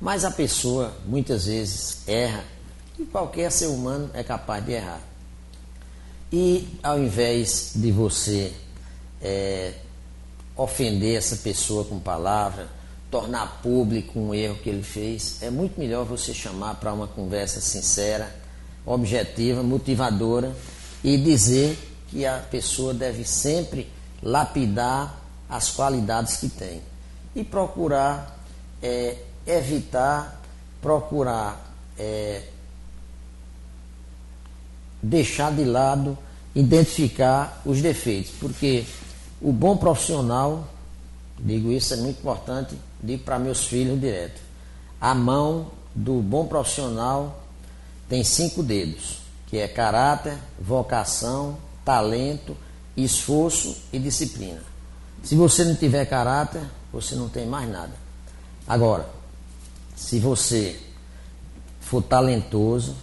[0.00, 2.44] Mas a pessoa muitas vezes erra,
[3.00, 5.00] e qualquer ser humano é capaz de errar.
[6.30, 8.52] E ao invés de você
[9.22, 9.72] é,
[10.54, 12.68] ofender essa pessoa com palavra,
[13.10, 17.60] tornar público um erro que ele fez, é muito melhor você chamar para uma conversa
[17.60, 18.32] sincera,
[18.84, 20.54] objetiva, motivadora
[21.02, 21.76] e dizer
[22.08, 23.90] que a pessoa deve sempre
[24.22, 26.82] lapidar as qualidades que tem
[27.34, 28.38] e procurar
[28.82, 30.40] é, evitar,
[30.80, 32.42] procurar é,
[35.02, 36.16] deixar de lado,
[36.54, 38.84] identificar os defeitos, porque
[39.40, 40.68] o bom profissional,
[41.38, 44.40] digo isso é muito importante, digo para meus filhos direto,
[45.00, 47.42] a mão do bom profissional
[48.08, 52.56] tem cinco dedos, que é caráter, vocação, talento,
[52.96, 54.60] esforço e disciplina.
[55.22, 57.92] Se você não tiver caráter, você não tem mais nada.
[58.66, 59.08] Agora,
[59.96, 60.78] se você
[61.80, 62.96] for talentoso,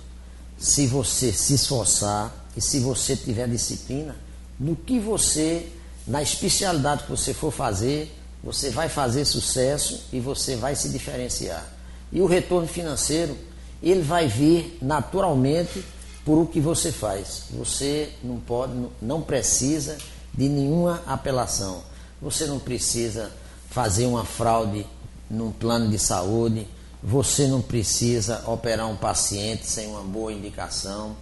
[0.58, 4.16] se você se esforçar e se você tiver disciplina,
[4.60, 5.68] no que você,
[6.08, 8.12] na especialidade que você for fazer,
[8.44, 11.66] você vai fazer sucesso e você vai se diferenciar.
[12.12, 13.38] E o retorno financeiro,
[13.84, 15.84] ele vai vir naturalmente
[16.26, 17.44] por o que você faz.
[17.52, 19.98] Você não pode, não precisa
[20.34, 21.84] de nenhuma apelação.
[22.22, 23.32] Você não precisa
[23.70, 24.86] fazer uma fraude
[25.30, 26.68] num plano de saúde,
[27.08, 31.16] você não precisa operar um paciente sem uma boa indicação.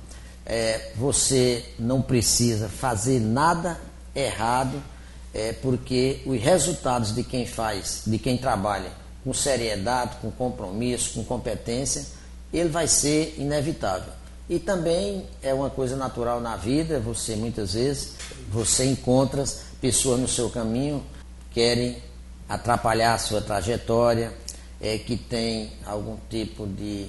[0.44, 3.80] É, você não precisa fazer nada
[4.16, 4.82] errado,
[5.32, 8.90] é, porque os resultados de quem faz, de quem trabalha
[9.24, 12.04] com seriedade, com compromisso, com competência,
[12.52, 14.12] ele vai ser inevitável.
[14.50, 18.14] E também é uma coisa natural na vida, você muitas vezes
[18.50, 19.44] você encontra
[19.80, 21.04] pessoas no seu caminho
[21.52, 21.98] querem
[22.50, 24.34] atrapalhar a sua trajetória,
[24.86, 27.08] é, que tem algum tipo de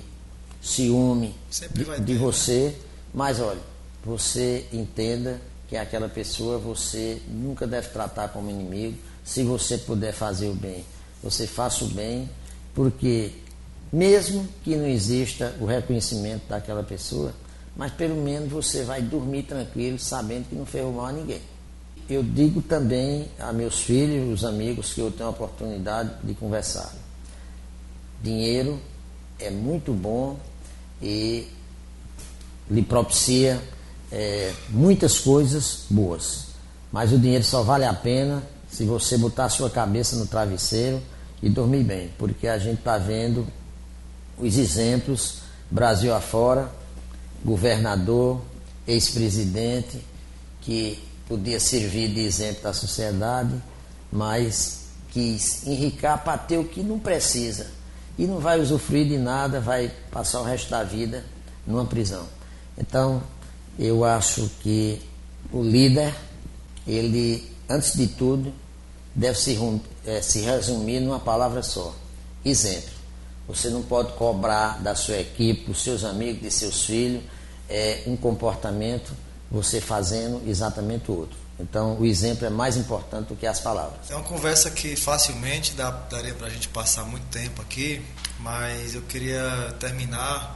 [0.62, 1.34] ciúme
[1.74, 2.74] de, de você,
[3.12, 3.60] mas olha,
[4.02, 8.96] você entenda que aquela pessoa você nunca deve tratar como inimigo.
[9.24, 10.84] Se você puder fazer o bem,
[11.22, 12.30] você faça o bem,
[12.74, 13.32] porque
[13.92, 17.34] mesmo que não exista o reconhecimento daquela pessoa,
[17.76, 21.42] mas pelo menos você vai dormir tranquilo, sabendo que não fez mal a ninguém.
[22.08, 27.05] Eu digo também a meus filhos, os amigos que eu tenho a oportunidade de conversar.
[28.22, 28.80] Dinheiro
[29.38, 30.38] é muito bom
[31.00, 31.48] e
[32.70, 33.60] lhe propicia
[34.10, 36.46] é, muitas coisas boas.
[36.90, 41.02] Mas o dinheiro só vale a pena se você botar sua cabeça no travesseiro
[41.42, 43.46] e dormir bem, porque a gente está vendo
[44.38, 45.38] os exemplos
[45.70, 46.70] Brasil afora,
[47.44, 48.40] governador,
[48.86, 50.00] ex-presidente,
[50.60, 53.54] que podia servir de exemplo da sociedade,
[54.12, 57.75] mas quis enricar para ter o que não precisa
[58.18, 61.24] e não vai usufruir de nada, vai passar o resto da vida
[61.66, 62.26] numa prisão.
[62.78, 63.22] Então,
[63.78, 65.00] eu acho que
[65.52, 66.14] o líder,
[66.86, 68.52] ele, antes de tudo,
[69.14, 69.58] deve se,
[70.06, 71.94] é, se resumir numa palavra só:
[72.44, 72.96] exemplo.
[73.48, 77.22] Você não pode cobrar da sua equipe, dos seus amigos, de seus filhos,
[77.68, 79.12] é, um comportamento,
[79.48, 81.45] você fazendo exatamente o outro.
[81.58, 84.10] Então, o exemplo é mais importante do que as palavras.
[84.10, 88.04] É uma conversa que facilmente dá, daria para a gente passar muito tempo aqui,
[88.40, 90.54] mas eu queria terminar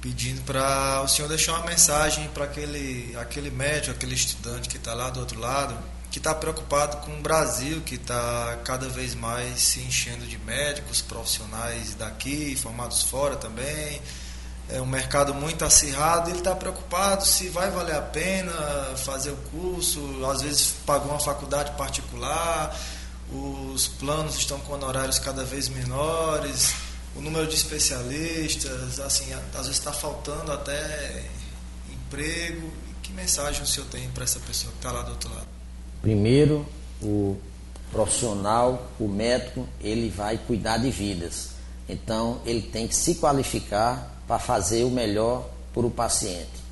[0.00, 4.94] pedindo para o senhor deixar uma mensagem para aquele, aquele médico, aquele estudante que está
[4.94, 5.76] lá do outro lado,
[6.12, 11.02] que está preocupado com o Brasil, que está cada vez mais se enchendo de médicos
[11.02, 14.00] profissionais daqui, formados fora também
[14.70, 18.52] é um mercado muito acirrado, ele está preocupado se vai valer a pena
[18.96, 22.78] fazer o curso, às vezes pagou uma faculdade particular,
[23.30, 26.74] os planos estão com honorários cada vez menores,
[27.16, 31.24] o número de especialistas, assim, às vezes está faltando até
[31.90, 32.70] emprego.
[33.02, 35.46] Que mensagem o senhor tem para essa pessoa que está lá do outro lado?
[36.02, 36.66] Primeiro,
[37.02, 37.36] o
[37.90, 41.50] profissional, o médico, ele vai cuidar de vidas.
[41.88, 46.68] Então, ele tem que se qualificar para fazer o melhor por o paciente.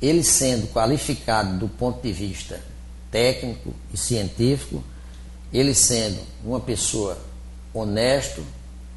[0.00, 2.60] Ele sendo qualificado do ponto de vista
[3.10, 4.84] técnico e científico,
[5.52, 7.16] ele sendo uma pessoa
[7.72, 8.44] honesto,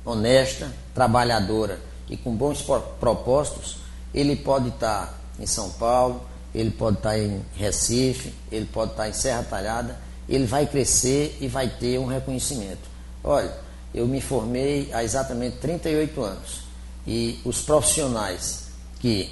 [0.03, 1.79] honesta, trabalhadora
[2.09, 2.61] e com bons
[2.99, 3.77] propósitos,
[4.13, 6.21] ele pode estar em São Paulo,
[6.53, 11.47] ele pode estar em Recife, ele pode estar em Serra Talhada, ele vai crescer e
[11.47, 12.89] vai ter um reconhecimento.
[13.23, 13.53] Olha,
[13.93, 16.64] eu me formei há exatamente 38 anos
[17.07, 18.65] e os profissionais
[18.99, 19.31] que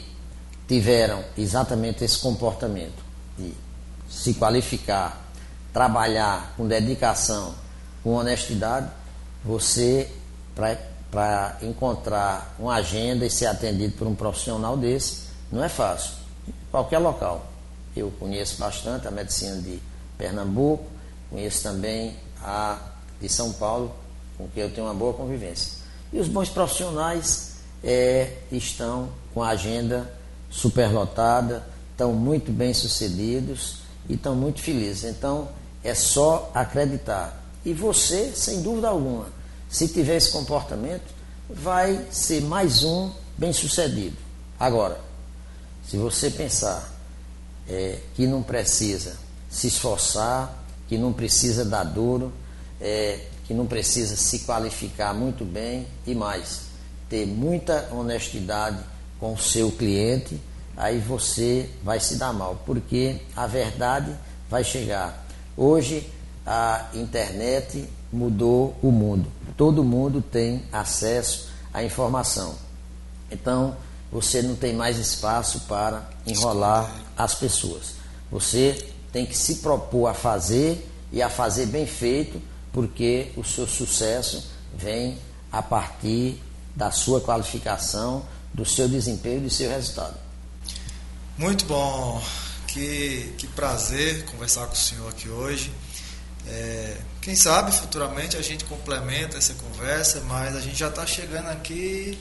[0.67, 3.03] tiveram exatamente esse comportamento
[3.37, 3.53] de
[4.09, 5.19] se qualificar,
[5.73, 7.55] trabalhar com dedicação,
[8.03, 8.89] com honestidade,
[9.43, 10.09] você,
[10.55, 16.13] para encontrar uma agenda e ser atendido por um profissional desse, não é fácil.
[16.71, 17.45] Qualquer local.
[17.95, 19.79] Eu conheço bastante a medicina de
[20.17, 20.85] Pernambuco,
[21.29, 22.79] conheço também a
[23.19, 23.93] de São Paulo,
[24.37, 25.73] com quem eu tenho uma boa convivência.
[26.11, 27.52] E os bons profissionais
[27.83, 30.11] é, estão com a agenda
[30.49, 35.03] superlotada, estão muito bem sucedidos e estão muito felizes.
[35.03, 35.49] Então,
[35.83, 37.41] é só acreditar.
[37.65, 39.27] E você, sem dúvida alguma,
[39.69, 41.13] se tiver esse comportamento,
[41.49, 44.15] vai ser mais um bem-sucedido.
[44.59, 44.99] Agora,
[45.87, 46.91] se você pensar
[47.67, 49.17] é, que não precisa
[49.49, 52.31] se esforçar, que não precisa dar duro,
[52.79, 56.61] é, que não precisa se qualificar muito bem e mais,
[57.13, 58.79] ter muita honestidade
[59.19, 60.41] com o seu cliente,
[60.75, 64.11] aí você vai se dar mal, porque a verdade
[64.49, 65.23] vai chegar.
[65.55, 66.09] Hoje
[66.43, 69.31] a internet mudou o mundo.
[69.55, 72.55] Todo mundo tem acesso à informação.
[73.29, 73.77] Então,
[74.11, 77.93] você não tem mais espaço para enrolar as pessoas.
[78.31, 82.41] Você tem que se propor a fazer e a fazer bem feito,
[82.71, 84.43] porque o seu sucesso
[84.75, 85.19] vem
[85.51, 86.41] a partir
[86.75, 90.15] da sua qualificação, do seu desempenho e do seu resultado.
[91.37, 92.21] Muito bom.
[92.67, 95.71] Que, que prazer conversar com o senhor aqui hoje.
[96.47, 101.49] É, quem sabe futuramente a gente complementa essa conversa, mas a gente já está chegando
[101.49, 102.17] aqui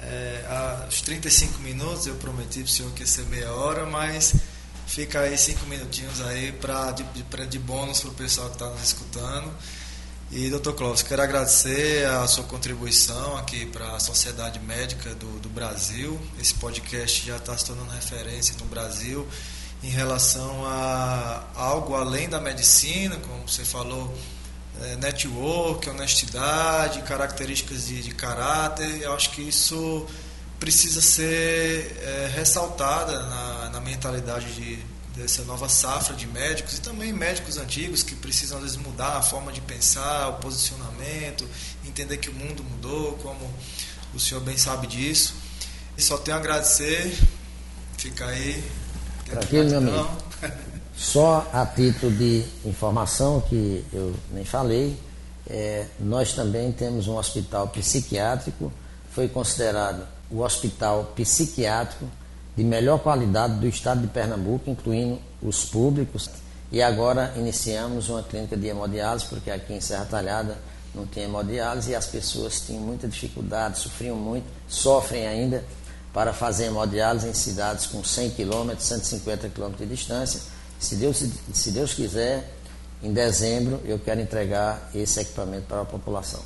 [0.00, 2.06] é, aos 35 minutos.
[2.06, 4.34] Eu prometi para o senhor que ia ser meia hora, mas
[4.86, 8.68] fica aí cinco minutinhos aí pra, de, de, de bônus para o pessoal que está
[8.68, 9.50] nos escutando.
[10.30, 15.48] E, doutor Clóvis, quero agradecer a sua contribuição aqui para a Sociedade Médica do, do
[15.48, 16.20] Brasil.
[16.38, 19.26] Esse podcast já está se tornando referência no Brasil
[19.82, 24.14] em relação a algo além da medicina, como você falou,
[24.82, 29.00] é, network, honestidade, características de, de caráter.
[29.00, 30.06] Eu acho que isso
[30.60, 34.78] precisa ser é, ressaltada na, na mentalidade de,
[35.18, 39.22] dessa nova safra de médicos e também médicos antigos que precisam às vezes mudar a
[39.22, 41.44] forma de pensar, o posicionamento,
[41.84, 43.52] entender que o mundo mudou, como
[44.14, 45.34] o senhor bem sabe disso.
[45.96, 47.18] E só tenho a agradecer.
[47.96, 48.62] Fica aí
[49.28, 50.10] Tranquilo, meu amigo.
[50.96, 54.98] Só a título de informação, que eu nem falei,
[55.48, 58.72] é, nós também temos um hospital psiquiátrico,
[59.12, 62.08] foi considerado o hospital psiquiátrico
[62.58, 66.28] de melhor qualidade do estado de Pernambuco, incluindo os públicos.
[66.72, 70.58] E agora iniciamos uma clínica de hemodiálise, porque aqui em Serra Talhada
[70.92, 75.64] não tem hemodiálise e as pessoas tinham muita dificuldade, sofriam muito, sofrem ainda
[76.12, 80.40] para fazer hemodiálise em cidades com 100 km, 150 km de distância.
[80.80, 82.54] Se Deus, se Deus quiser,
[83.00, 86.40] em dezembro eu quero entregar esse equipamento para a população.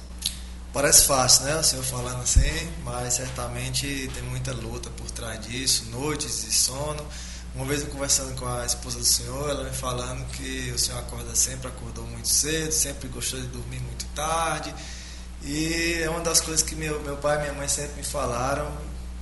[0.72, 5.84] Parece fácil, né, o senhor falando assim, mas certamente tem muita luta por trás disso,
[5.90, 7.04] noites de sono.
[7.54, 10.98] Uma vez eu conversando com a esposa do senhor, ela me falando que o senhor
[11.00, 14.74] acorda sempre, acordou muito cedo, sempre gostou de dormir muito tarde.
[15.44, 18.72] E é uma das coisas que meu, meu pai e minha mãe sempre me falaram,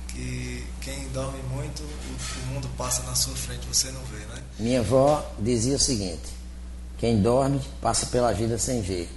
[0.07, 4.41] que quem dorme muito, o, o mundo passa na sua frente, você não vê, né?
[4.57, 6.29] Minha avó dizia o seguinte:
[6.97, 9.09] quem dorme passa pela vida sem ver.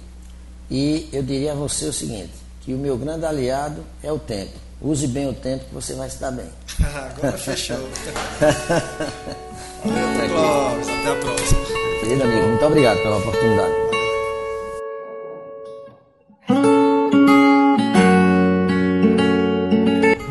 [0.69, 4.65] E eu diria a você o seguinte: que o meu grande aliado é o tempo.
[4.81, 6.47] Use bem o tempo que você vai se dar bem.
[6.83, 7.77] Agora fechou.
[9.85, 10.81] Valeu.
[10.81, 11.61] Até a próxima.
[12.01, 13.73] Querido amigo, muito obrigado pela oportunidade.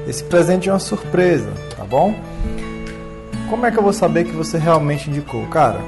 [0.07, 2.15] Esse presente é uma surpresa, tá bom?
[3.49, 5.47] Como é que eu vou saber que você realmente indicou?
[5.47, 5.81] Cara,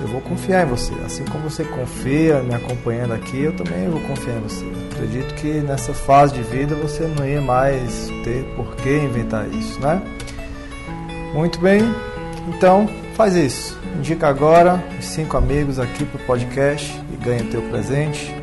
[0.00, 0.92] eu vou confiar em você.
[1.04, 4.64] Assim como você confia me acompanhando aqui, eu também vou confiar em você.
[4.92, 9.80] Acredito que nessa fase de vida você não ia mais ter por que inventar isso,
[9.80, 10.02] né?
[11.34, 11.82] Muito bem,
[12.48, 13.78] então faz isso.
[13.96, 18.34] Indica agora os cinco amigos aqui para o podcast e ganha teu presente.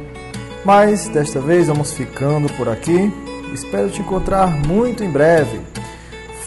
[0.63, 3.11] Mas desta vez vamos ficando por aqui.
[3.53, 5.61] Espero te encontrar muito em breve.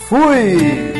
[0.08, 0.99] Fui!